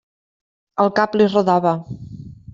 [0.85, 1.77] El cap li rodava.